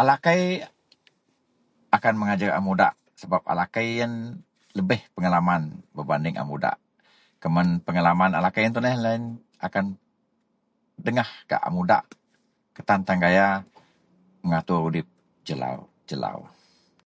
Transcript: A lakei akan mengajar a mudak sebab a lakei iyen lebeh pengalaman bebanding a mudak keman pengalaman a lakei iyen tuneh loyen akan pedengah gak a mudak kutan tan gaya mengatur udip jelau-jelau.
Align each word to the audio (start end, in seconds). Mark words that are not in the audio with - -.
A 0.00 0.02
lakei 0.10 0.40
akan 1.96 2.14
mengajar 2.20 2.50
a 2.54 2.60
mudak 2.68 2.92
sebab 3.20 3.40
a 3.52 3.52
lakei 3.60 3.86
iyen 3.94 4.12
lebeh 4.76 5.00
pengalaman 5.14 5.62
bebanding 5.96 6.36
a 6.38 6.44
mudak 6.50 6.76
keman 7.42 7.68
pengalaman 7.86 8.32
a 8.34 8.40
lakei 8.46 8.60
iyen 8.62 8.74
tuneh 8.76 8.94
loyen 9.04 9.22
akan 9.66 9.84
pedengah 10.96 11.30
gak 11.50 11.64
a 11.68 11.70
mudak 11.76 12.04
kutan 12.74 13.00
tan 13.06 13.18
gaya 13.24 13.48
mengatur 14.42 14.78
udip 14.88 15.06
jelau-jelau. 15.48 16.38